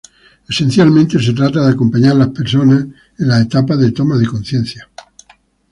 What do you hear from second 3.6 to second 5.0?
de toma de conciencia.